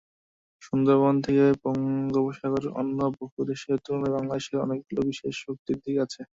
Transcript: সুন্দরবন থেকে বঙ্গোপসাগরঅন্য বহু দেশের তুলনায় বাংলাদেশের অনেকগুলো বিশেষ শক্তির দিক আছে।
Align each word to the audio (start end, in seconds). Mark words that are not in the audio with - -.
সুন্দরবন 0.61 1.15
থেকে 1.25 1.43
বঙ্গোপসাগরঅন্য 1.63 2.99
বহু 3.17 3.39
দেশের 3.49 3.77
তুলনায় 3.85 4.13
বাংলাদেশের 4.15 4.57
অনেকগুলো 4.65 5.01
বিশেষ 5.09 5.33
শক্তির 5.43 5.77
দিক 5.83 5.97
আছে। 6.05 6.21